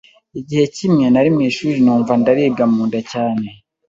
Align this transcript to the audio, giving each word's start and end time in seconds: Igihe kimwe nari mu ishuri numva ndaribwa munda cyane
Igihe 0.39 0.65
kimwe 0.75 1.05
nari 1.09 1.29
mu 1.35 1.41
ishuri 1.49 1.77
numva 1.85 2.11
ndaribwa 2.21 2.63
munda 2.73 2.99
cyane 3.11 3.47